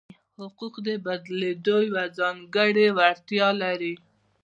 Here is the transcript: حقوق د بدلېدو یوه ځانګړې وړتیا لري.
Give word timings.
حقوق 0.39 0.75
د 0.87 0.89
بدلېدو 1.05 1.77
یوه 1.87 2.05
ځانګړې 2.17 2.87
وړتیا 2.97 3.47
لري. 3.61 3.93